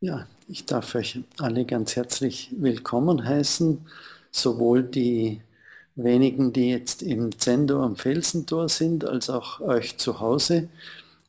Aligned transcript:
Ja, 0.00 0.26
ich 0.46 0.66
darf 0.66 0.94
euch 0.94 1.20
alle 1.38 1.64
ganz 1.64 1.96
herzlich 1.96 2.50
willkommen 2.58 3.24
heißen, 3.24 3.80
sowohl 4.30 4.82
die 4.82 5.40
wenigen, 5.94 6.52
die 6.52 6.68
jetzt 6.68 7.02
im 7.02 7.38
Zendo 7.38 7.82
am 7.82 7.96
Felsentor 7.96 8.68
sind, 8.68 9.06
als 9.06 9.30
auch 9.30 9.60
euch 9.60 9.96
zu 9.96 10.20
Hause. 10.20 10.68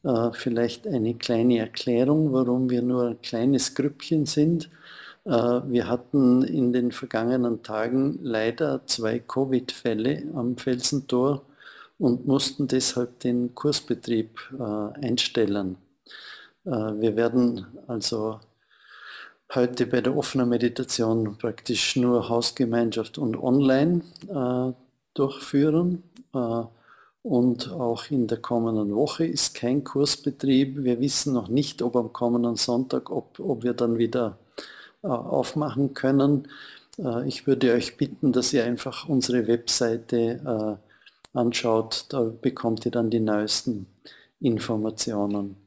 Äh, 0.03 0.31
vielleicht 0.33 0.85
eine 0.85 1.13
kleine 1.15 1.59
Erklärung, 1.59 2.33
warum 2.33 2.69
wir 2.69 2.81
nur 2.81 3.07
ein 3.07 3.21
kleines 3.21 3.73
Grüppchen 3.73 4.25
sind. 4.25 4.69
Äh, 5.23 5.31
wir 5.31 5.87
hatten 5.87 6.43
in 6.43 6.73
den 6.73 6.91
vergangenen 6.91 7.63
Tagen 7.63 8.19
leider 8.21 8.85
zwei 8.85 9.19
Covid-Fälle 9.19 10.23
am 10.35 10.57
Felsentor 10.57 11.43
und 11.99 12.27
mussten 12.27 12.67
deshalb 12.67 13.21
den 13.21 13.55
Kursbetrieb 13.55 14.37
äh, 14.59 15.05
einstellen. 15.05 15.77
Wir 16.69 17.15
werden 17.15 17.65
also 17.87 18.41
heute 19.53 19.85
bei 19.87 20.01
der 20.01 20.15
offenen 20.15 20.49
Meditation 20.49 21.37
praktisch 21.37 21.95
nur 21.95 22.29
Hausgemeinschaft 22.29 23.17
und 23.17 23.35
online 23.37 24.01
äh, 24.27 24.73
durchführen. 25.13 26.03
Äh, 26.33 26.63
und 27.23 27.71
auch 27.71 28.09
in 28.09 28.27
der 28.27 28.37
kommenden 28.37 28.95
Woche 28.95 29.25
ist 29.25 29.53
kein 29.53 29.83
Kursbetrieb. 29.83 30.83
Wir 30.83 30.99
wissen 30.99 31.33
noch 31.33 31.49
nicht, 31.49 31.81
ob 31.81 31.95
am 31.97 32.13
kommenden 32.13 32.55
Sonntag, 32.55 33.09
ob, 33.11 33.39
ob 33.39 33.63
wir 33.63 33.73
dann 33.73 33.97
wieder 33.97 34.37
äh, 35.03 35.07
aufmachen 35.07 35.93
können. 35.93 36.47
Äh, 36.97 37.27
ich 37.27 37.47
würde 37.47 37.73
euch 37.73 37.97
bitten, 37.97 38.31
dass 38.31 38.53
ihr 38.53 38.63
einfach 38.63 39.09
unsere 39.09 39.47
Webseite 39.47 40.79
äh, 41.35 41.37
anschaut. 41.37 42.05
Da 42.09 42.31
bekommt 42.41 42.85
ihr 42.85 42.91
dann 42.91 43.09
die 43.09 43.19
neuesten 43.19 43.87
Informationen. 44.39 45.57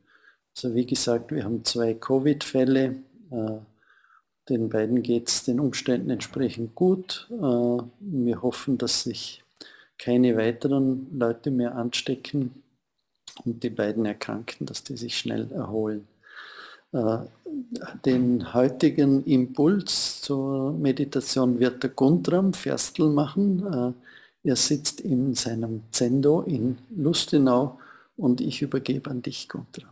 Also 0.56 0.74
wie 0.74 0.86
gesagt, 0.86 1.32
wir 1.32 1.44
haben 1.44 1.64
zwei 1.64 1.94
Covid-Fälle. 1.94 2.96
Äh, 3.30 3.58
den 4.50 4.68
beiden 4.68 5.02
geht 5.02 5.28
es 5.28 5.44
den 5.44 5.60
Umständen 5.60 6.10
entsprechend 6.10 6.74
gut. 6.74 7.28
Äh, 7.30 7.82
wir 8.00 8.42
hoffen, 8.42 8.76
dass 8.76 9.04
sich 9.04 9.42
keine 9.98 10.36
weiteren 10.36 11.06
Leute 11.18 11.50
mehr 11.50 11.76
anstecken 11.76 12.62
und 13.44 13.62
die 13.62 13.70
beiden 13.70 14.04
Erkrankten, 14.04 14.66
dass 14.66 14.82
die 14.82 14.96
sich 14.96 15.16
schnell 15.16 15.50
erholen. 15.52 16.08
Äh, 16.92 17.18
den 18.04 18.52
heutigen 18.52 19.24
Impuls 19.24 20.20
zur 20.20 20.72
Meditation 20.72 21.58
wird 21.58 21.82
der 21.82 21.90
Guntram 21.90 22.52
Ferstl 22.52 23.08
machen. 23.08 23.94
Er 24.44 24.56
sitzt 24.56 25.00
in 25.00 25.34
seinem 25.34 25.82
Zendo 25.90 26.42
in 26.42 26.78
Lustenau 26.96 27.78
und 28.16 28.40
ich 28.40 28.62
übergebe 28.62 29.10
an 29.10 29.22
dich, 29.22 29.48
Guntram. 29.48 29.90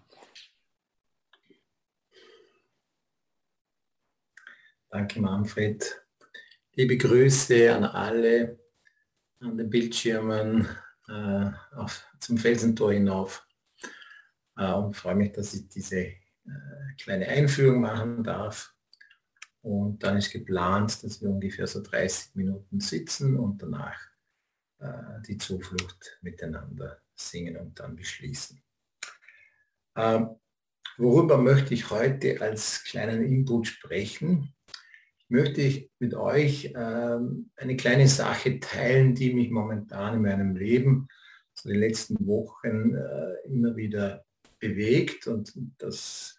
Danke, 4.91 5.21
Manfred. 5.21 6.03
Liebe 6.73 6.97
Grüße 6.97 7.75
an 7.75 7.85
alle 7.85 8.59
an 9.39 9.59
den 9.59 9.69
Bildschirmen 9.69 10.67
äh, 11.09 11.51
auf, 11.77 12.07
zum 12.19 12.39
Felsentor 12.39 12.95
hinauf. 12.95 13.47
Äh, 14.57 14.73
und 14.73 14.97
freue 14.97 15.15
mich, 15.17 15.33
dass 15.33 15.53
ich 15.53 15.69
diese 15.69 15.99
äh, 15.99 16.17
kleine 16.99 17.29
Einführung 17.29 17.83
machen 17.83 18.25
darf. 18.25 18.75
Und 19.61 20.03
dann 20.03 20.17
ist 20.17 20.33
geplant, 20.33 21.05
dass 21.05 21.21
wir 21.21 21.29
ungefähr 21.29 21.67
so 21.67 21.83
30 21.83 22.37
Minuten 22.37 22.81
sitzen 22.81 23.37
und 23.37 23.63
danach 23.63 24.01
äh, 24.79 25.21
die 25.27 25.37
Zuflucht 25.37 26.19
miteinander 26.23 27.03
singen 27.15 27.59
und 27.59 27.79
dann 27.79 27.95
beschließen. 27.95 28.63
Ähm, 29.97 30.31
worüber 30.97 31.37
möchte 31.37 31.75
ich 31.75 31.91
heute 31.91 32.41
als 32.41 32.85
kleinen 32.85 33.23
Input 33.23 33.67
sprechen? 33.67 34.55
Möchte 35.29 35.61
ich 35.61 35.91
mit 35.99 36.15
euch 36.15 36.73
ähm, 36.77 37.51
eine 37.57 37.77
kleine 37.77 38.09
Sache 38.09 38.61
teilen, 38.61 39.15
die 39.15 39.35
mich 39.35 39.51
momentan 39.51 40.15
in 40.15 40.23
meinem 40.23 40.57
Leben 40.57 41.09
so 41.55 41.69
die 41.69 41.77
letzten 41.77 42.27
Wochen 42.27 42.95
äh, 42.95 43.35
immer 43.47 43.77
wieder 43.77 44.25
bewegt 44.59 45.27
und 45.27 45.53
das 45.79 46.39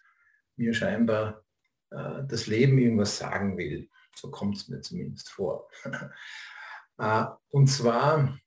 mir 0.56 0.74
scheinbar 0.74 1.44
äh, 1.90 2.22
das 2.26 2.46
Leben 2.46 2.78
irgendwas 2.78 3.16
sagen 3.16 3.56
will. 3.56 3.88
So 4.14 4.30
kommt 4.30 4.56
es 4.56 4.68
mir 4.68 4.80
zumindest 4.80 5.30
vor. 5.30 5.68
äh, 6.98 7.24
und 7.48 7.68
zwar 7.68 8.38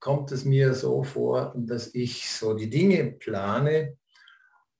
kommt 0.00 0.32
es 0.32 0.44
mir 0.44 0.74
so 0.74 1.04
vor, 1.04 1.54
dass 1.56 1.94
ich 1.94 2.30
so 2.30 2.54
die 2.54 2.70
Dinge 2.70 3.12
plane, 3.12 3.98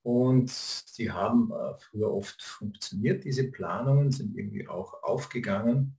und 0.03 0.97
die 0.97 1.11
haben 1.11 1.51
äh, 1.51 1.75
früher 1.75 2.11
oft 2.11 2.41
funktioniert, 2.41 3.23
diese 3.23 3.51
Planungen 3.51 4.11
sind 4.11 4.35
irgendwie 4.35 4.67
auch 4.67 5.03
aufgegangen. 5.03 5.97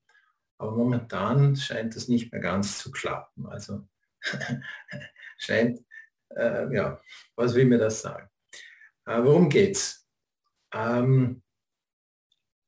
Aber 0.58 0.72
momentan 0.72 1.56
scheint 1.56 1.96
das 1.96 2.08
nicht 2.08 2.32
mehr 2.32 2.41
ganz 2.41 2.78
zu 2.78 2.91
klappen. 2.91 3.46
Also 3.46 3.86
scheint, 5.38 5.84
äh, 6.30 6.74
ja, 6.74 7.00
was 7.36 7.54
will 7.54 7.64
mir 7.64 7.78
das 7.78 8.00
sagen? 8.00 8.28
Äh, 9.06 9.22
worum 9.22 9.48
geht's? 9.48 10.06
Ähm, 10.72 11.42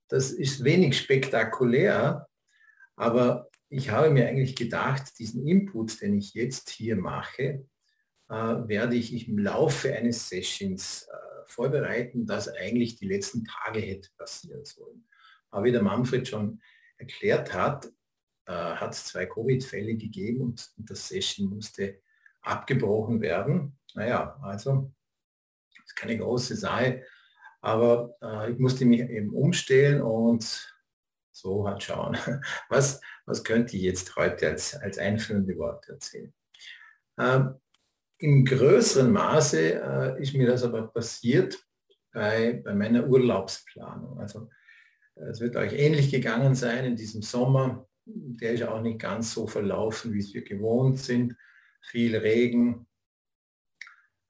das 0.09 0.31
ist 0.31 0.62
wenig 0.62 0.99
spektakulär, 0.99 2.28
aber 2.97 3.49
ich 3.69 3.91
habe 3.91 4.11
mir 4.11 4.28
eigentlich 4.28 4.55
gedacht, 4.55 5.19
diesen 5.19 5.47
Input, 5.47 6.00
den 6.00 6.19
ich 6.19 6.34
jetzt 6.34 6.71
hier 6.71 6.97
mache, 6.97 7.67
werde 8.34 8.97
ich 8.97 9.28
im 9.28 9.39
Laufe 9.39 9.95
eines 9.95 10.28
Sessions 10.28 11.09
äh, 11.11 11.17
vorbereiten, 11.47 12.27
das 12.27 12.49
eigentlich 12.49 12.97
die 12.97 13.09
letzten 13.09 13.45
Tage 13.45 13.81
hätte 13.81 14.11
passieren 14.17 14.65
sollen. 14.65 15.06
Aber 15.50 15.65
wie 15.65 15.72
der 15.72 15.83
Manfred 15.83 16.27
schon 16.27 16.61
erklärt 16.99 17.53
hat, 17.53 17.87
äh, 18.47 18.53
hat 18.53 18.93
es 18.93 19.06
zwei 19.06 19.27
Covid-Fälle 19.27 19.97
gegeben 19.97 20.41
und, 20.41 20.73
und 20.77 20.91
das 20.91 21.09
Session 21.09 21.49
musste 21.49 22.00
abgebrochen 22.43 23.21
werden. 23.21 23.78
Naja, 23.94 24.39
also 24.43 24.93
ist 25.84 25.97
keine 25.97 26.19
große 26.19 26.56
Sache, 26.56 27.05
aber 27.61 28.17
äh, 28.23 28.53
ich 28.53 28.59
musste 28.59 28.84
mich 28.84 29.00
eben 29.00 29.31
umstellen 29.31 30.03
und 30.03 30.75
so 31.33 31.69
hat 31.69 31.83
schauen, 31.83 32.17
was, 32.69 33.00
was 33.27 33.44
könnte 33.44 33.77
ich 33.77 33.83
jetzt 33.83 34.17
heute 34.17 34.49
als, 34.49 34.75
als 34.75 34.99
einführende 34.99 35.56
Worte 35.56 35.93
erzählen. 35.93 36.33
Ähm, 37.19 37.55
im 38.19 38.45
größeren 38.45 39.11
Maße 39.11 39.83
äh, 39.83 40.23
ist 40.23 40.35
mir 40.35 40.47
das 40.47 40.63
aber 40.63 40.89
passiert 40.89 41.59
bei, 42.13 42.63
bei 42.65 42.75
meiner 42.75 43.07
Urlaubsplanung. 43.07 44.19
Also 44.21 44.49
es 45.17 45.41
wird 45.41 45.57
euch 45.57 45.73
ähnlich 45.73 46.11
gegangen 46.11 46.55
sein 46.55 46.85
in 46.85 46.97
diesem 46.97 47.23
Sommer. 47.23 47.89
Der 48.07 48.53
ist 48.53 48.63
auch 48.63 48.81
nicht 48.81 49.01
ganz 49.01 49.33
so 49.33 49.47
verlaufen, 49.47 50.13
wie 50.13 50.19
es 50.19 50.35
wir 50.35 50.45
gewohnt 50.45 50.99
sind. 50.99 51.37
Viel 51.83 52.17
Regen. 52.17 52.87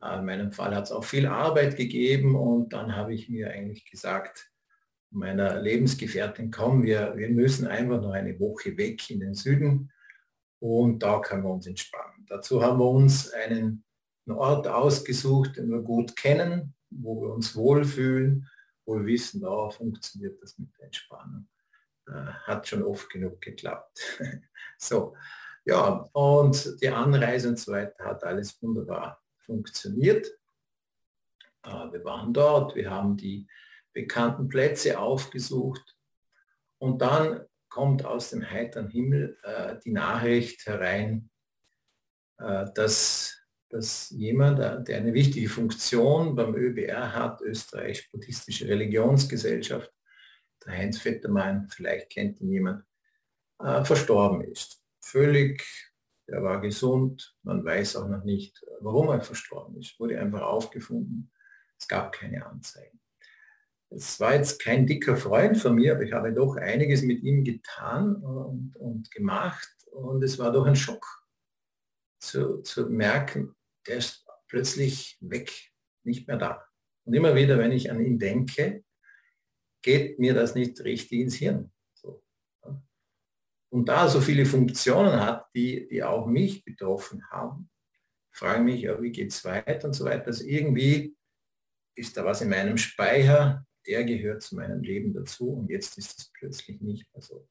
Äh, 0.02 0.18
in 0.18 0.24
meinem 0.24 0.52
Fall 0.52 0.74
hat 0.74 0.84
es 0.84 0.92
auch 0.92 1.04
viel 1.04 1.26
Arbeit 1.26 1.76
gegeben 1.76 2.36
und 2.36 2.72
dann 2.72 2.96
habe 2.96 3.14
ich 3.14 3.28
mir 3.28 3.50
eigentlich 3.50 3.84
gesagt, 3.90 4.50
meiner 5.10 5.60
Lebensgefährtin, 5.60 6.50
komm, 6.50 6.82
wir, 6.82 7.14
wir 7.16 7.28
müssen 7.28 7.68
einfach 7.68 8.00
noch 8.00 8.10
eine 8.10 8.38
Woche 8.40 8.76
weg 8.76 9.08
in 9.10 9.20
den 9.20 9.34
Süden 9.34 9.92
und 10.64 11.00
da 11.00 11.20
können 11.20 11.42
wir 11.42 11.50
uns 11.50 11.66
entspannen. 11.66 12.24
Dazu 12.26 12.62
haben 12.62 12.78
wir 12.78 12.88
uns 12.88 13.30
einen, 13.30 13.84
Ort 14.26 14.66
ausgesucht, 14.66 15.58
den 15.58 15.68
wir 15.68 15.82
gut 15.82 16.16
kennen, 16.16 16.74
wo 16.88 17.20
wir 17.20 17.34
uns 17.34 17.54
wohlfühlen, 17.54 18.48
wo 18.86 18.96
wir 18.96 19.04
wissen, 19.04 19.42
da 19.42 19.68
funktioniert 19.68 20.42
das 20.42 20.56
mit 20.56 20.70
der 20.78 20.86
Entspannung. 20.86 21.46
Hat 22.06 22.66
schon 22.66 22.82
oft 22.82 23.10
genug 23.10 23.42
geklappt. 23.42 24.00
so, 24.78 25.14
ja, 25.66 26.08
und 26.14 26.80
die 26.80 26.88
Anreise 26.88 27.50
und 27.50 27.58
so 27.58 27.72
weiter 27.72 28.02
hat 28.02 28.24
alles 28.24 28.62
wunderbar 28.62 29.22
funktioniert. 29.40 30.26
Äh, 31.62 31.92
wir 31.92 32.02
waren 32.04 32.32
dort, 32.32 32.74
wir 32.74 32.90
haben 32.90 33.18
die 33.18 33.46
bekannten 33.92 34.48
Plätze 34.48 34.98
aufgesucht 34.98 35.94
und 36.78 37.02
dann 37.02 37.44
kommt 37.74 38.04
aus 38.04 38.30
dem 38.30 38.48
heiteren 38.48 38.88
Himmel 38.88 39.36
äh, 39.42 39.74
die 39.84 39.90
Nachricht 39.90 40.64
herein, 40.64 41.28
äh, 42.38 42.66
dass, 42.72 43.36
dass 43.68 44.10
jemand, 44.10 44.60
äh, 44.60 44.80
der 44.84 44.98
eine 44.98 45.12
wichtige 45.12 45.48
Funktion 45.48 46.36
beim 46.36 46.54
ÖBR 46.54 47.12
hat, 47.12 47.40
Österreich 47.40 48.08
Buddhistische 48.12 48.68
Religionsgesellschaft, 48.68 49.92
der 50.64 50.74
Heinz 50.74 51.00
Vettermann, 51.00 51.68
vielleicht 51.68 52.10
kennt 52.10 52.40
ihn 52.40 52.50
jemand, 52.52 52.84
äh, 53.58 53.84
verstorben 53.84 54.42
ist. 54.42 54.80
Völlig, 55.00 55.64
er 56.28 56.44
war 56.44 56.60
gesund, 56.60 57.36
man 57.42 57.64
weiß 57.64 57.96
auch 57.96 58.08
noch 58.08 58.22
nicht, 58.22 58.64
warum 58.82 59.08
er 59.08 59.20
verstorben 59.20 59.80
ist, 59.80 59.98
wurde 59.98 60.20
einfach 60.20 60.42
aufgefunden, 60.42 61.32
es 61.76 61.88
gab 61.88 62.12
keine 62.12 62.46
Anzeigen. 62.46 63.00
Es 63.94 64.18
war 64.18 64.34
jetzt 64.34 64.60
kein 64.60 64.86
dicker 64.86 65.16
Freund 65.16 65.56
von 65.56 65.74
mir, 65.74 65.94
aber 65.94 66.02
ich 66.02 66.12
habe 66.12 66.32
doch 66.32 66.56
einiges 66.56 67.02
mit 67.02 67.22
ihm 67.22 67.44
getan 67.44 68.16
und, 68.16 68.76
und 68.76 69.10
gemacht 69.10 69.70
und 69.92 70.22
es 70.22 70.38
war 70.38 70.52
doch 70.52 70.66
ein 70.66 70.76
Schock 70.76 71.06
zu, 72.20 72.62
zu 72.62 72.86
merken, 72.90 73.54
der 73.86 73.98
ist 73.98 74.26
plötzlich 74.48 75.16
weg, 75.20 75.52
nicht 76.02 76.26
mehr 76.26 76.36
da. 76.36 76.64
Und 77.04 77.14
immer 77.14 77.34
wieder, 77.34 77.58
wenn 77.58 77.72
ich 77.72 77.90
an 77.90 78.04
ihn 78.04 78.18
denke, 78.18 78.84
geht 79.82 80.18
mir 80.18 80.34
das 80.34 80.54
nicht 80.54 80.80
richtig 80.80 81.20
ins 81.20 81.36
Hirn. 81.36 81.70
So. 81.94 82.24
Und 83.70 83.88
da 83.88 84.08
so 84.08 84.20
viele 84.20 84.46
Funktionen 84.46 85.20
hat, 85.20 85.46
die, 85.54 85.86
die 85.88 86.02
auch 86.02 86.26
mich 86.26 86.64
betroffen 86.64 87.28
haben, 87.30 87.70
frage 88.30 88.62
mich, 88.62 88.82
ja, 88.82 89.00
wie 89.00 89.12
geht 89.12 89.32
es 89.32 89.44
weiter 89.44 89.88
und 89.88 89.94
so 89.94 90.04
weiter. 90.04 90.26
Also 90.26 90.44
irgendwie 90.44 91.16
ist 91.94 92.16
da 92.16 92.24
was 92.24 92.40
in 92.40 92.48
meinem 92.48 92.78
Speicher, 92.78 93.66
der 93.86 94.04
gehört 94.04 94.42
zu 94.42 94.56
meinem 94.56 94.82
Leben 94.82 95.12
dazu 95.12 95.50
und 95.50 95.70
jetzt 95.70 95.98
ist 95.98 96.18
es 96.18 96.32
plötzlich 96.32 96.80
nicht 96.80 97.12
mehr 97.12 97.22
so. 97.22 97.48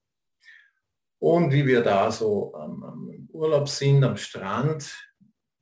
Und 1.20 1.54
wie 1.54 1.66
wir 1.66 1.82
da 1.82 2.12
so 2.12 2.54
am, 2.54 2.84
am 2.84 3.30
Urlaub 3.32 3.70
sind, 3.70 4.04
am 4.04 4.18
Strand, 4.18 4.94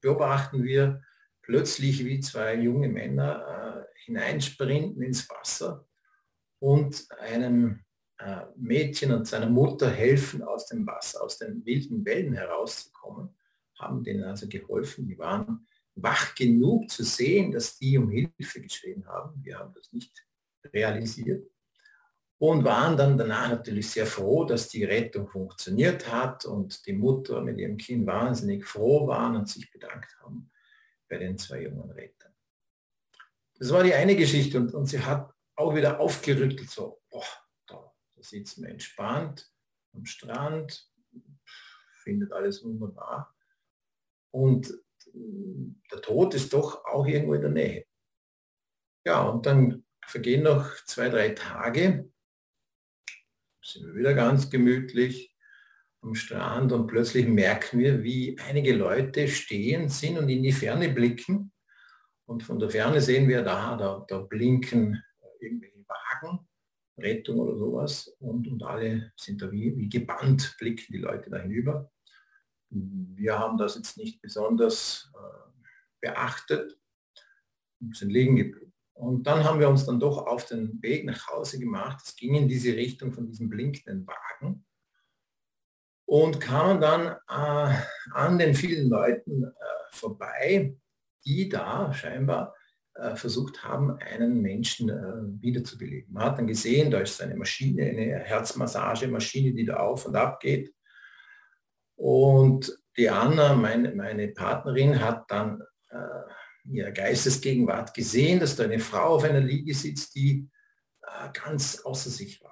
beobachten 0.01 0.63
wir 0.63 1.03
plötzlich, 1.43 2.03
wie 2.05 2.19
zwei 2.19 2.55
junge 2.55 2.89
Männer 2.89 3.85
äh, 3.87 3.99
hineinsprinten 4.05 5.01
ins 5.03 5.29
Wasser 5.29 5.87
und 6.59 7.07
einem 7.19 7.83
äh, 8.17 8.41
Mädchen 8.55 9.11
und 9.11 9.27
seiner 9.27 9.49
Mutter 9.49 9.89
helfen, 9.89 10.41
aus 10.43 10.67
dem 10.67 10.85
Wasser, 10.87 11.23
aus 11.23 11.37
den 11.37 11.65
wilden 11.65 12.05
Wellen 12.05 12.33
herauszukommen, 12.33 13.35
haben 13.77 14.03
denen 14.03 14.23
also 14.23 14.47
geholfen. 14.47 15.07
Die 15.07 15.17
waren 15.17 15.67
wach 15.95 16.35
genug 16.35 16.89
zu 16.89 17.03
sehen, 17.03 17.51
dass 17.51 17.77
die 17.77 17.97
um 17.97 18.09
Hilfe 18.09 18.61
geschrien 18.61 19.05
haben. 19.07 19.43
Wir 19.43 19.59
haben 19.59 19.73
das 19.73 19.91
nicht 19.91 20.25
realisiert 20.73 21.49
und 22.37 22.63
waren 22.63 22.97
dann 22.97 23.17
danach 23.17 23.49
natürlich 23.49 23.89
sehr 23.91 24.07
froh, 24.07 24.45
dass 24.45 24.67
die 24.67 24.83
Rettung 24.83 25.27
funktioniert 25.27 26.11
hat 26.11 26.45
und 26.45 26.85
die 26.87 26.93
Mutter 26.93 27.41
mit 27.41 27.59
ihrem 27.59 27.77
Kind 27.77 28.07
wahnsinnig 28.07 28.65
froh 28.65 29.07
waren 29.07 29.35
und 29.35 29.47
sich 29.47 29.69
bedankt 29.71 30.17
haben 30.21 30.49
bei 31.07 31.17
den 31.17 31.37
zwei 31.37 31.61
jungen 31.61 31.91
Rettern. 31.91 32.33
Das 33.59 33.71
war 33.71 33.83
die 33.83 33.93
eine 33.93 34.15
Geschichte 34.15 34.57
und, 34.57 34.73
und 34.73 34.87
sie 34.87 34.99
hat 34.99 35.31
auch 35.55 35.75
wieder 35.75 35.99
aufgerüttelt, 35.99 36.69
so, 36.69 37.01
boah, 37.11 37.23
da, 37.67 37.93
da 38.15 38.23
sitzen 38.23 38.63
wir 38.63 38.71
entspannt 38.71 39.51
am 39.93 40.05
Strand, 40.05 40.89
findet 42.01 42.31
alles 42.31 42.63
wunderbar. 42.63 43.35
Und 44.31 44.73
der 45.13 46.01
Tod 46.01 46.33
ist 46.33 46.53
doch 46.53 46.85
auch 46.85 47.05
irgendwo 47.05 47.35
in 47.35 47.41
der 47.41 47.51
Nähe. 47.51 47.85
Ja, 49.05 49.21
und 49.23 49.45
dann 49.45 49.83
vergehen 50.11 50.43
noch 50.43 50.75
zwei, 50.85 51.09
drei 51.09 51.29
Tage, 51.29 52.11
sind 53.63 53.87
wir 53.87 53.95
wieder 53.95 54.13
ganz 54.13 54.49
gemütlich 54.49 55.35
am 56.01 56.15
Strand 56.15 56.71
und 56.71 56.87
plötzlich 56.87 57.27
merken 57.27 57.79
wir, 57.79 58.03
wie 58.03 58.37
einige 58.39 58.75
Leute 58.75 59.27
stehen 59.27 59.87
sind 59.89 60.17
und 60.17 60.29
in 60.29 60.43
die 60.43 60.51
Ferne 60.51 60.89
blicken. 60.89 61.53
Und 62.25 62.43
von 62.43 62.59
der 62.59 62.69
Ferne 62.69 63.01
sehen 63.01 63.27
wir 63.27 63.43
da, 63.43 63.75
da, 63.77 64.05
da 64.07 64.19
blinken 64.19 65.01
irgendwelche 65.39 65.85
Wagen, 65.87 66.47
Rettung 66.97 67.39
oder 67.39 67.57
sowas. 67.57 68.07
Und, 68.19 68.47
und 68.47 68.63
alle 68.63 69.13
sind 69.15 69.41
da 69.41 69.51
wie, 69.51 69.75
wie 69.77 69.89
gebannt, 69.89 70.55
blicken 70.59 70.91
die 70.91 70.99
Leute 70.99 71.29
da 71.29 71.37
hinüber. 71.37 71.91
Wir 72.69 73.37
haben 73.37 73.57
das 73.57 73.75
jetzt 73.75 73.97
nicht 73.97 74.21
besonders 74.21 75.11
äh, 75.13 75.67
beachtet 76.01 76.77
und 77.79 77.95
sind 77.95 78.11
liegen 78.11 78.37
geblieben. 78.37 78.70
Und 78.93 79.25
dann 79.25 79.43
haben 79.43 79.59
wir 79.59 79.69
uns 79.69 79.85
dann 79.85 79.99
doch 79.99 80.25
auf 80.27 80.45
den 80.45 80.81
Weg 80.81 81.05
nach 81.05 81.27
Hause 81.27 81.59
gemacht. 81.59 82.01
Es 82.05 82.15
ging 82.15 82.35
in 82.35 82.47
diese 82.47 82.75
Richtung 82.75 83.11
von 83.11 83.27
diesem 83.27 83.49
blinkenden 83.49 84.05
Wagen 84.07 84.65
und 86.05 86.39
kamen 86.39 86.81
dann 86.81 87.15
äh, 87.29 87.75
an 88.13 88.37
den 88.37 88.53
vielen 88.53 88.89
Leuten 88.89 89.45
äh, 89.45 89.49
vorbei, 89.91 90.75
die 91.25 91.49
da 91.49 91.93
scheinbar 91.93 92.53
äh, 92.95 93.15
versucht 93.15 93.63
haben, 93.63 93.97
einen 93.99 94.41
Menschen 94.41 94.89
äh, 94.89 95.41
wiederzubeleben. 95.41 96.13
Man 96.13 96.23
hat 96.25 96.37
dann 96.37 96.47
gesehen, 96.47 96.91
da 96.91 96.99
ist 96.99 97.21
eine 97.21 97.35
Maschine, 97.35 97.83
eine 97.83 98.19
Herzmassagemaschine, 98.19 99.53
die 99.53 99.65
da 99.65 99.77
auf 99.77 100.05
und 100.05 100.15
ab 100.15 100.41
geht. 100.41 100.73
Und 101.95 102.77
die 102.97 103.09
Anna, 103.09 103.55
meine, 103.55 103.95
meine 103.95 104.27
Partnerin, 104.27 104.99
hat 104.99 105.31
dann 105.31 105.63
äh, 106.65 106.69
ihre 106.69 106.93
Geistesgegenwart 106.93 107.93
gesehen, 107.93 108.39
dass 108.39 108.55
da 108.55 108.63
eine 108.63 108.79
Frau 108.79 109.15
auf 109.15 109.23
einer 109.23 109.39
Liege 109.39 109.73
sitzt, 109.73 110.15
die 110.15 110.49
äh, 111.01 111.29
ganz 111.33 111.81
außer 111.81 112.09
sich 112.09 112.41
war. 112.41 112.51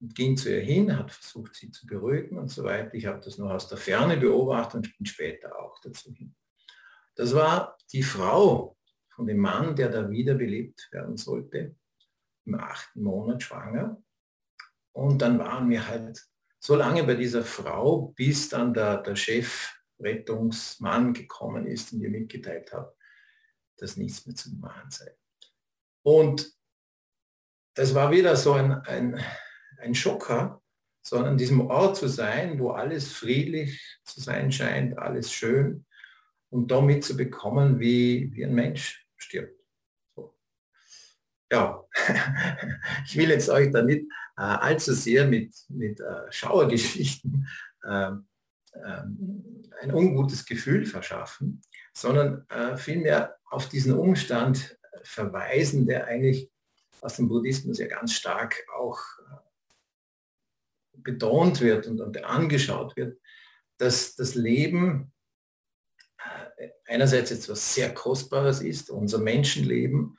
Und 0.00 0.14
ging 0.14 0.36
zu 0.36 0.50
ihr 0.50 0.60
hin, 0.60 0.96
hat 0.96 1.10
versucht, 1.10 1.56
sie 1.56 1.70
zu 1.70 1.86
beruhigen 1.86 2.38
und 2.38 2.48
so 2.48 2.62
weiter. 2.62 2.94
Ich 2.94 3.06
habe 3.06 3.20
das 3.20 3.36
nur 3.38 3.52
aus 3.52 3.68
der 3.68 3.78
Ferne 3.78 4.16
beobachtet 4.16 4.74
und 4.86 4.96
bin 4.96 5.06
später 5.06 5.58
auch 5.58 5.80
dazu 5.82 6.12
hin. 6.12 6.34
Das 7.16 7.34
war 7.34 7.76
die 7.92 8.04
Frau 8.04 8.76
von 9.08 9.26
dem 9.26 9.38
Mann, 9.38 9.74
der 9.74 9.88
da 9.88 10.08
wiederbelebt 10.08 10.88
werden 10.92 11.16
sollte, 11.16 11.74
im 12.44 12.54
achten 12.54 13.02
Monat 13.02 13.42
schwanger. 13.42 14.00
Und 14.92 15.20
dann 15.20 15.38
waren 15.40 15.68
wir 15.68 15.88
halt 15.88 16.24
so 16.60 16.76
lange 16.76 17.02
bei 17.04 17.14
dieser 17.14 17.44
Frau, 17.44 18.12
bis 18.16 18.48
dann 18.48 18.72
der, 18.72 18.98
der 18.98 19.16
Chef 19.16 19.77
Rettungsmann 20.00 21.12
gekommen 21.12 21.66
ist 21.66 21.92
und 21.92 22.00
ihr 22.00 22.10
mitgeteilt 22.10 22.72
hat, 22.72 22.94
dass 23.76 23.96
nichts 23.96 24.26
mehr 24.26 24.34
zu 24.34 24.50
machen 24.56 24.90
sei. 24.90 25.10
Und 26.02 26.52
das 27.74 27.94
war 27.94 28.10
wieder 28.10 28.36
so 28.36 28.52
ein, 28.52 28.72
ein, 28.72 29.22
ein 29.78 29.94
Schocker, 29.94 30.62
so 31.02 31.18
an 31.18 31.38
diesem 31.38 31.60
Ort 31.68 31.96
zu 31.96 32.08
sein, 32.08 32.58
wo 32.58 32.70
alles 32.70 33.12
friedlich 33.12 33.98
zu 34.04 34.20
sein 34.20 34.52
scheint, 34.52 34.98
alles 34.98 35.32
schön 35.32 35.86
und 36.50 36.70
damit 36.70 37.04
zu 37.04 37.16
bekommen, 37.16 37.78
wie, 37.80 38.30
wie 38.34 38.44
ein 38.44 38.54
Mensch 38.54 39.06
stirbt 39.16 39.58
ja, 41.50 41.84
ich 43.06 43.16
will 43.16 43.30
jetzt 43.30 43.48
euch 43.48 43.70
da 43.70 43.82
nicht 43.82 44.02
äh, 44.36 44.42
allzu 44.42 44.92
sehr 44.92 45.26
mit, 45.26 45.54
mit 45.68 46.00
äh, 46.00 46.30
Schauergeschichten 46.30 47.48
äh, 47.82 48.10
ein 48.82 49.94
ungutes 49.94 50.44
Gefühl 50.46 50.86
verschaffen, 50.86 51.62
sondern 51.92 52.46
äh, 52.48 52.76
vielmehr 52.76 53.36
auf 53.46 53.68
diesen 53.68 53.92
Umstand 53.92 54.78
verweisen, 55.02 55.86
der 55.86 56.06
eigentlich 56.06 56.50
aus 57.00 57.16
dem 57.16 57.28
Buddhismus 57.28 57.78
ja 57.78 57.86
ganz 57.86 58.12
stark 58.12 58.64
auch 58.76 58.98
äh, 59.20 60.98
betont 60.98 61.60
wird 61.60 61.86
und, 61.86 62.24
angeschaut 62.24 62.96
wird, 62.96 63.20
dass 63.78 64.16
das 64.16 64.34
Leben 64.34 65.12
äh, 66.18 66.68
einerseits 66.86 67.30
etwas 67.30 67.74
sehr 67.74 67.94
Kostbares 67.94 68.60
ist, 68.60 68.90
unser 68.90 69.18
Menschenleben, 69.18 70.18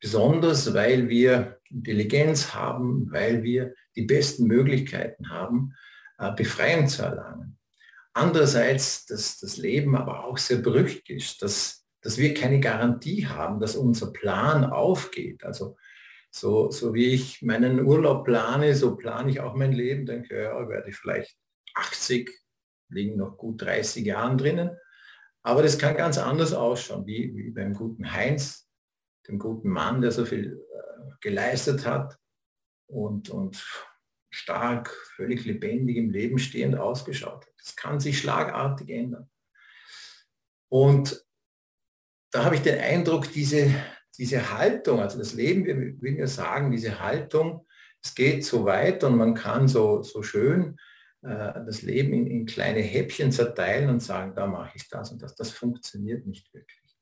Besonders 0.00 0.74
weil 0.74 1.08
wir 1.08 1.58
Intelligenz 1.70 2.52
haben, 2.52 3.10
weil 3.10 3.42
wir 3.42 3.74
die 3.94 4.02
besten 4.02 4.46
Möglichkeiten 4.46 5.30
haben, 5.30 5.74
Befreiung 6.36 6.86
zu 6.86 7.02
erlangen. 7.02 7.58
Andererseits, 8.16 9.04
dass 9.04 9.38
das 9.40 9.58
Leben 9.58 9.94
aber 9.94 10.24
auch 10.24 10.38
sehr 10.38 10.56
brüchig 10.56 11.10
ist, 11.10 11.42
dass, 11.42 11.86
dass 12.00 12.16
wir 12.16 12.32
keine 12.32 12.60
Garantie 12.60 13.26
haben, 13.26 13.60
dass 13.60 13.76
unser 13.76 14.10
Plan 14.10 14.64
aufgeht. 14.64 15.44
Also 15.44 15.76
so, 16.30 16.70
so 16.70 16.94
wie 16.94 17.08
ich 17.12 17.42
meinen 17.42 17.84
Urlaub 17.84 18.24
plane, 18.24 18.74
so 18.74 18.96
plane 18.96 19.30
ich 19.30 19.40
auch 19.40 19.54
mein 19.54 19.72
Leben. 19.72 20.06
Denke, 20.06 20.44
ja, 20.44 20.66
werde 20.66 20.88
ich 20.88 20.96
vielleicht 20.96 21.36
80, 21.74 22.30
liegen 22.88 23.18
noch 23.18 23.36
gut 23.36 23.60
30 23.60 24.06
Jahren 24.06 24.38
drinnen. 24.38 24.70
Aber 25.42 25.62
das 25.62 25.76
kann 25.76 25.94
ganz 25.94 26.16
anders 26.16 26.54
ausschauen, 26.54 27.06
wie, 27.06 27.36
wie 27.36 27.50
beim 27.50 27.74
guten 27.74 28.14
Heinz, 28.14 28.66
dem 29.28 29.38
guten 29.38 29.68
Mann, 29.68 30.00
der 30.00 30.10
so 30.10 30.24
viel 30.24 30.54
äh, 30.72 31.10
geleistet 31.20 31.84
hat 31.84 32.18
und, 32.86 33.28
und 33.28 33.62
stark, 34.36 34.90
völlig 35.16 35.44
lebendig 35.44 35.96
im 35.96 36.10
Leben 36.10 36.38
stehend 36.38 36.76
ausgeschaut 36.76 37.46
hat. 37.46 37.54
Das 37.58 37.74
kann 37.74 38.00
sich 38.00 38.18
schlagartig 38.18 38.90
ändern. 38.90 39.30
Und 40.68 41.24
da 42.30 42.44
habe 42.44 42.56
ich 42.56 42.62
den 42.62 42.78
Eindruck, 42.78 43.32
diese, 43.32 43.74
diese 44.18 44.52
Haltung, 44.56 45.00
also 45.00 45.18
das 45.18 45.32
Leben, 45.32 45.64
wir 45.64 45.76
will 45.76 46.18
ja 46.18 46.26
sagen, 46.26 46.70
diese 46.70 47.00
Haltung, 47.00 47.66
es 48.02 48.14
geht 48.14 48.44
so 48.44 48.64
weit 48.66 49.02
und 49.04 49.16
man 49.16 49.34
kann 49.34 49.68
so, 49.68 50.02
so 50.02 50.22
schön 50.22 50.76
äh, 51.22 51.64
das 51.64 51.82
Leben 51.82 52.12
in, 52.12 52.26
in 52.26 52.46
kleine 52.46 52.80
Häppchen 52.80 53.32
zerteilen 53.32 53.88
und 53.88 54.00
sagen, 54.00 54.34
da 54.34 54.46
mache 54.46 54.76
ich 54.76 54.88
das 54.88 55.12
und 55.12 55.22
das. 55.22 55.34
Das 55.34 55.50
funktioniert 55.50 56.26
nicht 56.26 56.52
wirklich. 56.52 56.96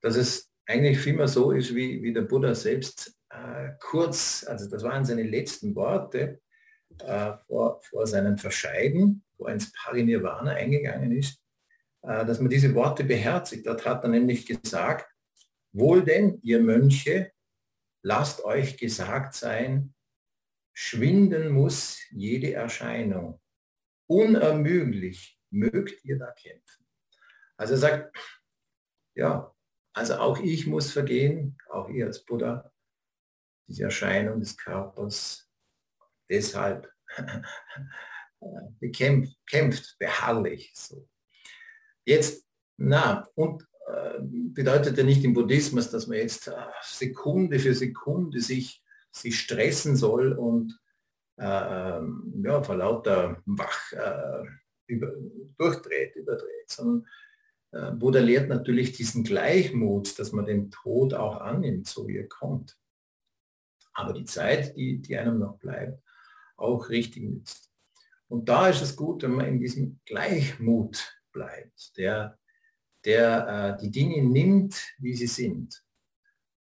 Dass 0.00 0.16
es 0.16 0.53
eigentlich 0.66 0.98
vielmehr 0.98 1.28
so 1.28 1.52
ist, 1.52 1.74
wie, 1.74 2.02
wie 2.02 2.12
der 2.12 2.22
Buddha 2.22 2.54
selbst 2.54 3.18
äh, 3.30 3.70
kurz, 3.80 4.44
also 4.48 4.68
das 4.68 4.82
waren 4.82 5.04
seine 5.04 5.22
letzten 5.22 5.74
Worte 5.74 6.40
äh, 6.98 7.32
vor, 7.46 7.82
vor 7.82 8.06
seinem 8.06 8.38
Verscheiden, 8.38 9.24
wo 9.36 9.46
er 9.46 9.54
ins 9.54 9.72
Parinirvana 9.72 10.52
eingegangen 10.52 11.12
ist, 11.12 11.40
äh, 12.02 12.24
dass 12.24 12.40
man 12.40 12.50
diese 12.50 12.74
Worte 12.74 13.04
beherzigt. 13.04 13.66
Dort 13.66 13.84
hat 13.84 14.04
er 14.04 14.10
nämlich 14.10 14.46
gesagt, 14.46 15.10
wohl 15.72 16.04
denn, 16.04 16.38
ihr 16.42 16.60
Mönche, 16.60 17.32
lasst 18.02 18.44
euch 18.44 18.76
gesagt 18.76 19.34
sein, 19.34 19.94
schwinden 20.72 21.50
muss 21.50 21.98
jede 22.10 22.52
Erscheinung. 22.52 23.40
Unermüdlich 24.06 25.38
mögt 25.50 26.04
ihr 26.04 26.18
da 26.18 26.30
kämpfen. 26.32 26.86
Also 27.56 27.74
er 27.74 27.78
sagt, 27.78 28.16
ja, 29.14 29.53
also 29.94 30.14
auch 30.14 30.40
ich 30.40 30.66
muss 30.66 30.92
vergehen, 30.92 31.56
auch 31.70 31.88
ihr 31.88 32.06
als 32.06 32.24
Buddha. 32.24 32.70
diese 33.66 33.84
Erscheinung 33.84 34.40
des 34.40 34.56
Körpers 34.56 35.48
deshalb 36.28 36.92
bekämpft, 38.80 39.36
kämpft 39.46 39.96
beharrlich. 39.98 40.72
So. 40.74 41.08
Jetzt, 42.04 42.44
na, 42.76 43.26
und 43.36 43.66
äh, 43.86 44.18
bedeutet 44.20 44.98
ja 44.98 45.04
nicht 45.04 45.24
im 45.24 45.32
Buddhismus, 45.32 45.90
dass 45.90 46.06
man 46.06 46.18
jetzt 46.18 46.48
äh, 46.48 46.52
Sekunde 46.82 47.58
für 47.58 47.74
Sekunde 47.74 48.40
sich, 48.40 48.82
sich 49.12 49.38
stressen 49.38 49.96
soll 49.96 50.32
und 50.32 50.78
äh, 51.36 51.44
ja, 51.44 52.62
vor 52.62 52.76
lauter 52.76 53.42
Wach 53.46 53.92
äh, 53.92 54.44
über, 54.86 55.12
durchdreht, 55.56 56.16
überdreht, 56.16 56.68
sondern 56.68 57.06
Buddha 57.92 58.20
lehrt 58.20 58.48
natürlich 58.48 58.92
diesen 58.92 59.24
Gleichmut, 59.24 60.18
dass 60.18 60.32
man 60.32 60.46
den 60.46 60.70
Tod 60.70 61.14
auch 61.14 61.40
annimmt, 61.40 61.88
so 61.88 62.06
wie 62.06 62.18
er 62.18 62.28
kommt. 62.28 62.78
Aber 63.92 64.12
die 64.12 64.24
Zeit, 64.24 64.76
die, 64.76 65.00
die 65.00 65.16
einem 65.16 65.38
noch 65.38 65.58
bleibt, 65.58 66.02
auch 66.56 66.88
richtig 66.88 67.24
nützt. 67.24 67.70
Und 68.28 68.48
da 68.48 68.68
ist 68.68 68.82
es 68.82 68.96
gut, 68.96 69.22
wenn 69.22 69.32
man 69.32 69.46
in 69.46 69.60
diesem 69.60 70.00
Gleichmut 70.06 71.20
bleibt, 71.32 71.96
der, 71.96 72.38
der 73.04 73.76
äh, 73.78 73.82
die 73.82 73.90
Dinge 73.90 74.22
nimmt, 74.22 74.80
wie 74.98 75.14
sie 75.14 75.26
sind. 75.26 75.84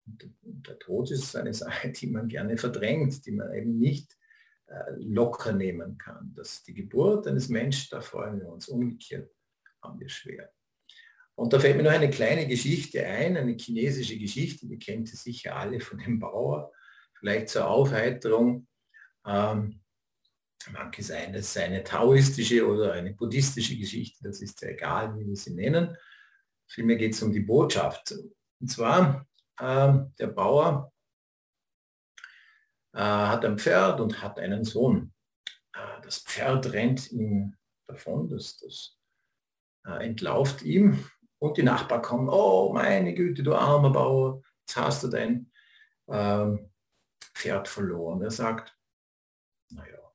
Und 0.06 0.34
der 0.42 0.78
Tod 0.78 1.10
ist 1.10 1.36
eine 1.36 1.54
Sache, 1.54 1.90
die 1.90 2.06
man 2.06 2.28
gerne 2.28 2.56
verdrängt, 2.56 3.24
die 3.26 3.32
man 3.32 3.52
eben 3.52 3.78
nicht 3.78 4.16
äh, 4.66 4.92
locker 4.96 5.52
nehmen 5.52 5.98
kann. 5.98 6.32
Das 6.34 6.62
die 6.62 6.74
Geburt 6.74 7.26
eines 7.26 7.48
Menschen, 7.48 7.88
da 7.90 8.00
freuen 8.00 8.40
wir 8.40 8.48
uns. 8.48 8.68
Umgekehrt 8.68 9.30
haben 9.82 10.00
wir 10.00 10.08
schwer. 10.08 10.52
Und 11.40 11.54
da 11.54 11.58
fällt 11.58 11.78
mir 11.78 11.84
noch 11.84 11.90
eine 11.90 12.10
kleine 12.10 12.46
Geschichte 12.46 13.06
ein, 13.06 13.34
eine 13.34 13.56
chinesische 13.56 14.18
Geschichte, 14.18 14.66
die 14.66 14.78
kennt 14.78 15.10
ihr 15.10 15.16
sicher 15.16 15.56
alle 15.56 15.80
von 15.80 15.96
dem 15.96 16.18
Bauer, 16.18 16.70
vielleicht 17.18 17.48
zur 17.48 17.66
Aufheiterung. 17.66 18.68
Ähm, 19.24 19.80
manche 20.70 21.02
sein, 21.02 21.32
das 21.32 21.46
ist 21.46 21.56
eine 21.56 21.82
taoistische 21.82 22.68
oder 22.68 22.92
eine 22.92 23.14
buddhistische 23.14 23.78
Geschichte, 23.78 24.22
das 24.22 24.42
ist 24.42 24.60
ja 24.60 24.68
egal, 24.68 25.18
wie 25.18 25.26
wir 25.26 25.34
sie 25.34 25.54
nennen. 25.54 25.96
Vielmehr 26.68 26.96
geht 26.96 27.14
es 27.14 27.22
um 27.22 27.32
die 27.32 27.40
Botschaft. 27.40 28.14
Und 28.60 28.68
zwar, 28.68 29.26
ähm, 29.58 30.12
der 30.18 30.26
Bauer 30.26 30.92
äh, 32.92 32.98
hat 32.98 33.46
ein 33.46 33.58
Pferd 33.58 33.98
und 34.00 34.20
hat 34.20 34.38
einen 34.38 34.64
Sohn. 34.64 35.14
Äh, 35.72 36.02
das 36.02 36.18
Pferd 36.18 36.70
rennt 36.74 37.10
ihm 37.10 37.56
davon, 37.86 38.28
das, 38.28 38.58
das 38.58 38.98
äh, 39.86 40.04
entlauft 40.04 40.60
ihm 40.60 41.02
und 41.40 41.56
die 41.56 41.62
Nachbarn 41.62 42.02
kommen, 42.02 42.28
oh 42.28 42.72
meine 42.72 43.14
Güte, 43.14 43.42
du 43.42 43.54
armer 43.54 43.90
Bauer, 43.90 44.42
jetzt 44.60 44.76
hast 44.76 45.02
du 45.02 45.08
dein 45.08 45.50
ähm, 46.08 46.70
Pferd 47.34 47.66
verloren. 47.66 48.22
Er 48.22 48.30
sagt, 48.30 48.76
naja, 49.70 50.12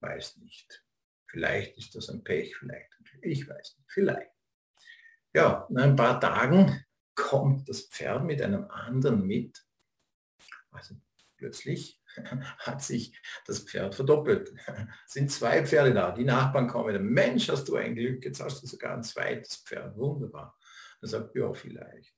weiß 0.00 0.38
nicht. 0.38 0.84
Vielleicht 1.26 1.76
ist 1.76 1.94
das 1.94 2.08
ein 2.08 2.24
Pech, 2.24 2.56
vielleicht. 2.56 2.96
Ich 3.22 3.46
weiß 3.48 3.76
nicht, 3.76 3.90
vielleicht. 3.90 4.30
Ja, 5.34 5.66
nach 5.68 5.84
ein 5.84 5.96
paar 5.96 6.20
Tagen 6.20 6.84
kommt 7.14 7.68
das 7.68 7.82
Pferd 7.82 8.24
mit 8.24 8.40
einem 8.40 8.70
anderen 8.70 9.26
mit. 9.26 9.66
Also 10.70 10.94
plötzlich 11.36 11.97
hat 12.58 12.82
sich 12.82 13.16
das 13.46 13.60
Pferd 13.60 13.94
verdoppelt. 13.94 14.52
sind 15.06 15.30
zwei 15.30 15.64
Pferde 15.64 15.94
da. 15.94 16.12
Die 16.12 16.24
Nachbarn 16.24 16.68
kommen, 16.68 17.04
Mensch, 17.04 17.48
hast 17.48 17.68
du 17.68 17.76
ein 17.76 17.94
Glück, 17.94 18.24
jetzt 18.24 18.40
hast 18.40 18.62
du 18.62 18.66
sogar 18.66 18.94
ein 18.94 19.02
zweites 19.02 19.56
Pferd. 19.56 19.96
Wunderbar. 19.96 20.56
Er 21.00 21.08
sagt, 21.08 21.34
ja, 21.34 21.52
vielleicht. 21.52 22.14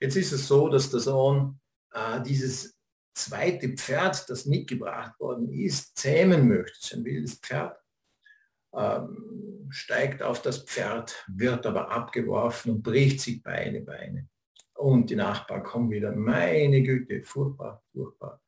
Jetzt 0.00 0.16
ist 0.16 0.32
es 0.32 0.46
so, 0.46 0.68
dass 0.68 0.90
der 0.90 1.00
Sohn 1.00 1.60
äh, 1.92 2.22
dieses 2.22 2.78
zweite 3.14 3.70
Pferd, 3.70 4.28
das 4.30 4.46
mitgebracht 4.46 5.18
worden 5.18 5.52
ist, 5.52 5.96
zähmen 5.98 6.48
möchte. 6.48 6.76
Es 6.78 6.84
ist 6.84 6.94
ein 6.94 7.04
wildes 7.04 7.34
Pferd. 7.34 7.76
Ähm, 8.74 9.68
steigt 9.70 10.22
auf 10.22 10.42
das 10.42 10.64
Pferd, 10.64 11.24
wird 11.26 11.66
aber 11.66 11.90
abgeworfen 11.90 12.72
und 12.72 12.82
bricht 12.82 13.20
sich 13.20 13.42
Beine, 13.42 13.80
Beine. 13.80 14.28
Und 14.74 15.10
die 15.10 15.16
Nachbarn 15.16 15.64
kommen 15.64 15.90
wieder, 15.90 16.14
meine 16.14 16.82
Güte, 16.82 17.22
furchtbar, 17.22 17.82
furchtbar. 17.92 18.40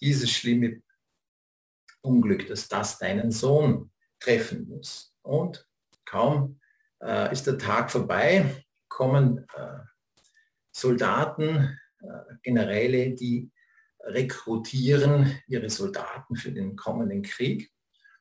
Dieses 0.00 0.30
schlimme 0.30 0.82
Unglück, 2.02 2.46
dass 2.46 2.68
das 2.68 2.98
deinen 2.98 3.30
Sohn 3.30 3.90
treffen 4.18 4.68
muss. 4.68 5.14
Und 5.22 5.66
kaum 6.04 6.60
äh, 7.02 7.32
ist 7.32 7.46
der 7.46 7.58
Tag 7.58 7.90
vorbei, 7.90 8.64
kommen 8.88 9.46
äh, 9.54 9.78
Soldaten, 10.72 11.78
äh, 12.00 12.34
Generäle, 12.42 13.14
die 13.14 13.50
rekrutieren 14.02 15.38
ihre 15.46 15.68
Soldaten 15.68 16.36
für 16.36 16.52
den 16.52 16.76
kommenden 16.76 17.22
Krieg 17.22 17.70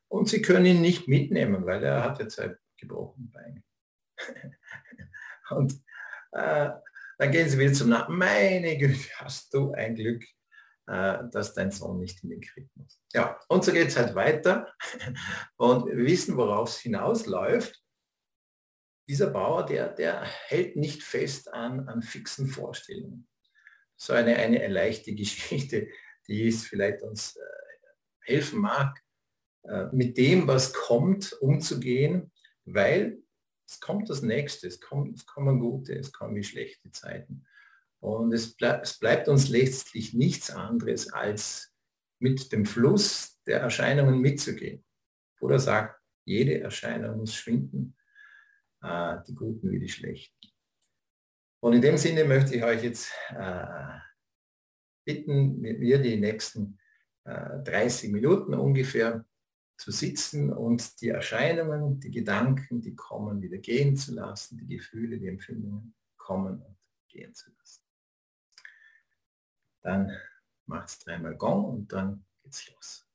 und 0.09 0.27
sie 0.27 0.41
können 0.41 0.65
ihn 0.65 0.81
nicht 0.81 1.07
mitnehmen, 1.07 1.65
weil 1.65 1.83
er 1.83 2.03
hat 2.03 2.19
jetzt 2.19 2.39
ein 2.39 2.57
gebrochenes 2.77 3.31
Bein. 3.31 3.63
und 5.51 5.73
äh, 6.31 6.71
dann 7.17 7.31
gehen 7.31 7.49
sie 7.49 7.59
wieder 7.59 7.73
zum 7.73 7.89
Nach. 7.89 8.09
Meine 8.09 8.77
Güte, 8.77 8.99
hast 9.17 9.53
du 9.53 9.71
ein 9.71 9.95
Glück, 9.95 10.23
äh, 10.89 11.29
dass 11.31 11.53
dein 11.53 11.71
Sohn 11.71 11.99
nicht 11.99 12.23
in 12.23 12.29
den 12.29 12.41
Krieg 12.41 12.67
muss. 12.75 12.99
Ja, 13.13 13.39
und 13.47 13.63
so 13.63 13.71
geht 13.71 13.89
es 13.89 13.97
halt 13.97 14.15
weiter. 14.15 14.73
Und 15.57 15.85
wir 15.87 16.05
wissen, 16.05 16.35
worauf 16.35 16.69
es 16.69 16.79
hinausläuft. 16.79 17.81
Dieser 19.07 19.29
Bauer, 19.31 19.65
der, 19.65 19.89
der 19.89 20.23
hält 20.23 20.75
nicht 20.75 21.03
fest 21.03 21.51
an, 21.53 21.87
an 21.87 22.01
fixen 22.01 22.47
Vorstellungen 22.47 23.29
so 23.99 24.13
eine, 24.13 24.37
eine 24.37 24.67
leichte 24.67 25.13
Geschichte, 25.15 25.89
die 26.27 26.47
es 26.47 26.65
vielleicht 26.65 27.03
uns 27.03 27.35
äh, 27.35 27.41
helfen 28.21 28.61
mag, 28.61 28.97
äh, 29.63 29.85
mit 29.91 30.17
dem, 30.17 30.47
was 30.47 30.73
kommt, 30.73 31.33
umzugehen, 31.41 32.31
weil 32.65 33.21
es 33.67 33.79
kommt 33.79 34.09
das 34.09 34.21
Nächste, 34.21 34.67
es, 34.67 34.79
kommt, 34.79 35.15
es 35.15 35.25
kommen 35.25 35.59
gute, 35.59 35.93
es 35.93 36.11
kommen 36.11 36.41
schlechte 36.43 36.89
Zeiten. 36.91 37.45
Und 37.99 38.33
es, 38.33 38.55
bleib, 38.55 38.83
es 38.83 38.97
bleibt 38.97 39.27
uns 39.27 39.49
letztlich 39.49 40.13
nichts 40.13 40.51
anderes, 40.51 41.11
als 41.11 41.73
mit 42.19 42.51
dem 42.51 42.65
Fluss 42.65 43.41
der 43.45 43.61
Erscheinungen 43.61 44.19
mitzugehen. 44.19 44.85
Oder 45.41 45.59
sagt, 45.59 46.01
jede 46.25 46.59
Erscheinung 46.61 47.17
muss 47.17 47.35
schwinden, 47.35 47.97
äh, 48.81 49.17
die 49.27 49.35
guten 49.35 49.71
wie 49.71 49.79
die 49.79 49.89
schlechten. 49.89 50.35
Und 51.61 51.73
in 51.73 51.81
dem 51.81 51.97
Sinne 51.97 52.23
möchte 52.23 52.55
ich 52.55 52.63
euch 52.63 52.83
jetzt 52.83 53.11
äh, 53.31 53.99
bitten, 55.05 55.59
mit 55.59 55.79
mir 55.79 55.99
die 55.99 56.17
nächsten 56.17 56.79
äh, 57.25 57.61
30 57.63 58.11
Minuten 58.11 58.53
ungefähr 58.53 59.25
zu 59.77 59.91
sitzen 59.91 60.51
und 60.51 61.01
die 61.01 61.09
Erscheinungen, 61.09 61.99
die 61.99 62.11
Gedanken, 62.11 62.81
die 62.81 62.95
kommen, 62.95 63.41
wieder 63.41 63.57
gehen 63.57 63.95
zu 63.95 64.13
lassen, 64.13 64.57
die 64.57 64.77
Gefühle, 64.77 65.17
die 65.17 65.27
Empfindungen 65.27 65.95
kommen 66.17 66.61
und 66.61 66.77
gehen 67.07 67.33
zu 67.33 67.49
lassen. 67.57 67.88
Dann 69.89 70.15
macht 70.67 70.89
es 70.89 70.99
dreimal 70.99 71.35
Gong 71.35 71.65
und 71.65 71.91
dann 71.91 72.23
geht's 72.43 72.69
los. 72.69 73.08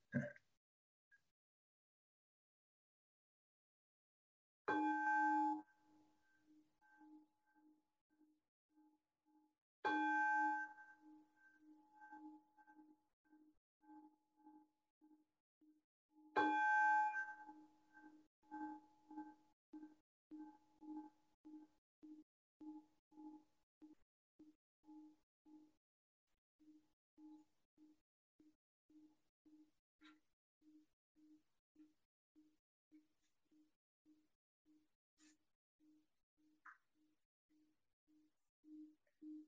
Thank 39.25 39.47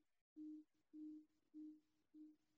you. 2.13 2.56